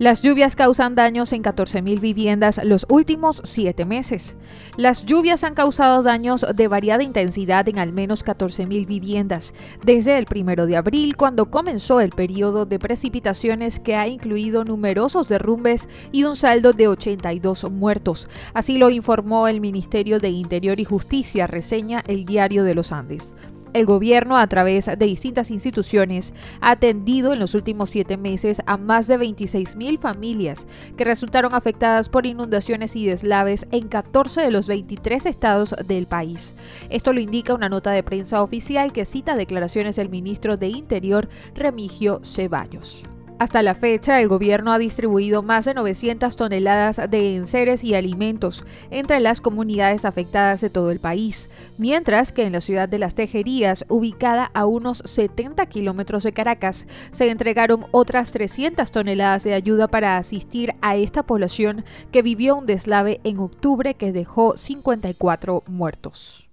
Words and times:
Las 0.00 0.22
lluvias 0.22 0.56
causan 0.56 0.96
daños 0.96 1.32
en 1.32 1.44
14.000 1.44 2.00
viviendas 2.00 2.60
los 2.64 2.84
últimos 2.88 3.40
siete 3.44 3.84
meses. 3.84 4.36
Las 4.76 5.06
lluvias 5.06 5.44
han 5.44 5.54
causado 5.54 6.02
daños 6.02 6.44
de 6.52 6.66
variada 6.66 7.04
intensidad 7.04 7.68
en 7.68 7.78
al 7.78 7.92
menos 7.92 8.24
14.000 8.24 8.86
viviendas 8.88 9.54
desde 9.84 10.18
el 10.18 10.26
primero 10.26 10.66
de 10.66 10.76
abril, 10.76 11.16
cuando 11.16 11.48
comenzó 11.48 12.00
el 12.00 12.10
periodo 12.10 12.66
de 12.66 12.80
precipitaciones 12.80 13.78
que 13.78 13.94
ha 13.94 14.08
incluido 14.08 14.64
numerosos 14.64 15.28
derrumbes 15.28 15.88
y 16.10 16.24
un 16.24 16.34
saldo 16.34 16.72
de 16.72 16.88
82 16.88 17.70
muertos. 17.70 18.28
Así 18.52 18.78
lo 18.78 18.90
informó 18.90 19.46
el 19.46 19.60
Ministerio 19.60 20.18
de 20.18 20.30
Interior 20.30 20.80
y 20.80 20.84
Justicia, 20.84 21.46
reseña 21.46 22.02
el 22.08 22.24
Diario 22.24 22.64
de 22.64 22.74
los 22.74 22.90
Andes. 22.90 23.36
El 23.74 23.86
gobierno, 23.86 24.36
a 24.36 24.46
través 24.46 24.86
de 24.86 25.04
distintas 25.04 25.50
instituciones, 25.50 26.32
ha 26.60 26.70
atendido 26.70 27.32
en 27.32 27.40
los 27.40 27.54
últimos 27.54 27.90
siete 27.90 28.16
meses 28.16 28.62
a 28.66 28.76
más 28.76 29.08
de 29.08 29.18
26.000 29.18 29.98
familias 29.98 30.68
que 30.96 31.02
resultaron 31.02 31.54
afectadas 31.54 32.08
por 32.08 32.24
inundaciones 32.24 32.94
y 32.94 33.04
deslaves 33.04 33.66
en 33.72 33.88
14 33.88 34.42
de 34.42 34.52
los 34.52 34.68
23 34.68 35.26
estados 35.26 35.74
del 35.86 36.06
país. 36.06 36.54
Esto 36.88 37.12
lo 37.12 37.18
indica 37.18 37.52
una 37.52 37.68
nota 37.68 37.90
de 37.90 38.04
prensa 38.04 38.42
oficial 38.42 38.92
que 38.92 39.04
cita 39.04 39.34
declaraciones 39.34 39.96
del 39.96 40.08
ministro 40.08 40.56
de 40.56 40.68
Interior, 40.68 41.28
Remigio 41.56 42.20
Ceballos. 42.22 43.02
Hasta 43.38 43.64
la 43.64 43.74
fecha, 43.74 44.20
el 44.20 44.28
gobierno 44.28 44.72
ha 44.72 44.78
distribuido 44.78 45.42
más 45.42 45.64
de 45.64 45.74
900 45.74 46.36
toneladas 46.36 47.00
de 47.10 47.34
enseres 47.34 47.82
y 47.82 47.94
alimentos 47.94 48.64
entre 48.90 49.18
las 49.18 49.40
comunidades 49.40 50.04
afectadas 50.04 50.60
de 50.60 50.70
todo 50.70 50.92
el 50.92 51.00
país, 51.00 51.50
mientras 51.76 52.30
que 52.30 52.44
en 52.44 52.52
la 52.52 52.60
ciudad 52.60 52.88
de 52.88 53.00
Las 53.00 53.14
Tejerías, 53.14 53.84
ubicada 53.88 54.52
a 54.54 54.66
unos 54.66 55.02
70 55.04 55.66
kilómetros 55.66 56.22
de 56.22 56.32
Caracas, 56.32 56.86
se 57.10 57.28
entregaron 57.28 57.86
otras 57.90 58.30
300 58.30 58.92
toneladas 58.92 59.42
de 59.42 59.54
ayuda 59.54 59.88
para 59.88 60.16
asistir 60.16 60.74
a 60.80 60.94
esta 60.94 61.24
población 61.24 61.84
que 62.12 62.22
vivió 62.22 62.54
un 62.54 62.66
deslave 62.66 63.20
en 63.24 63.40
octubre 63.40 63.94
que 63.94 64.12
dejó 64.12 64.56
54 64.56 65.64
muertos. 65.66 66.48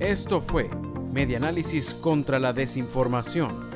Esto 0.00 0.42
fue 0.42 0.68
Medianálisis 1.14 1.94
contra 1.94 2.38
la 2.38 2.52
Desinformación 2.52 3.75